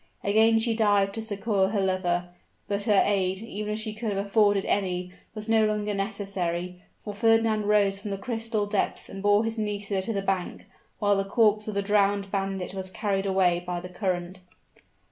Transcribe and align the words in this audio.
Again 0.23 0.57
she 0.57 0.73
dived 0.73 1.13
to 1.13 1.21
succor 1.21 1.67
her 1.67 1.79
lover, 1.79 2.29
but 2.67 2.81
her 2.89 3.03
aid, 3.05 3.43
even 3.43 3.73
if 3.73 3.77
she 3.77 3.93
could 3.93 4.09
have 4.11 4.25
afforded 4.25 4.65
any, 4.65 5.11
was 5.35 5.47
no 5.47 5.63
longer 5.63 5.93
necessary, 5.93 6.81
for 6.97 7.13
Fernand 7.13 7.65
rose 7.67 7.99
from 7.99 8.09
the 8.09 8.17
crystal 8.17 8.65
depths 8.65 9.09
and 9.09 9.21
bore 9.21 9.43
his 9.45 9.59
Nisida 9.59 10.01
to 10.01 10.11
the 10.13 10.23
bank, 10.23 10.65
while 10.97 11.15
the 11.17 11.23
corpse 11.23 11.67
of 11.67 11.75
the 11.75 11.83
drowned 11.83 12.31
bandit 12.31 12.73
was 12.73 12.89
carried 12.89 13.27
away 13.27 13.59
by 13.63 13.79
the 13.79 13.89
current. 13.89 14.41